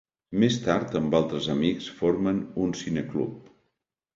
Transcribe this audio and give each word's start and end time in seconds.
Més 0.43 0.55
tard 0.63 0.95
amb 0.99 1.17
altres 1.19 1.49
amics 1.55 1.91
formen 1.99 2.41
un 2.65 2.75
cineclub. 2.81 3.53